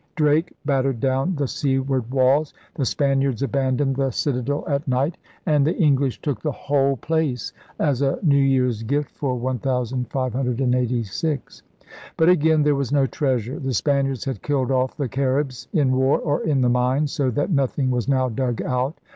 [0.15, 2.55] Drake battered down the seaward walls.
[2.73, 7.37] The Spaniards abandoned the citadel at night, and the English took the whole 158 ELIZABETHAN
[7.37, 11.61] SEA DOGS place as a New Year's gift for 1586.
[12.17, 13.59] But again there was no treasure.
[13.59, 17.51] The Spaniards had killed off the Caribs in war or in the mines, so that
[17.51, 18.97] nothing was now dug out.